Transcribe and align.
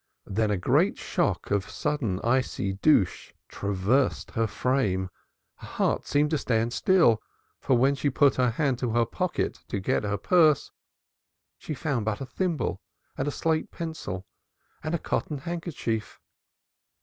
Then 0.25 0.49
a 0.49 0.57
great 0.57 0.97
shock 0.97 1.51
as 1.51 1.51
of 1.57 1.67
a 1.67 1.69
sudden 1.69 2.19
icy 2.23 2.73
douche 2.73 3.33
traversed 3.47 4.31
her 4.31 4.47
frame, 4.47 5.11
her 5.57 5.67
heart 5.67 6.07
seemed 6.07 6.31
to 6.31 6.39
stand 6.39 6.73
still. 6.73 7.21
For 7.59 7.77
when 7.77 7.93
she 7.93 8.09
put 8.09 8.37
her 8.37 8.49
hand 8.49 8.79
to 8.79 8.89
her 8.93 9.05
pocket 9.05 9.59
to 9.67 9.79
get 9.79 10.03
her 10.03 10.17
purse, 10.17 10.71
she 11.59 11.75
found 11.75 12.05
but 12.05 12.19
a 12.19 12.25
thimble 12.25 12.81
and 13.15 13.27
a 13.27 13.29
slate 13.31 13.69
pencil 13.69 14.25
and 14.83 14.95
a 14.95 14.97
cotton 14.97 15.37
handkerchief. 15.37 16.19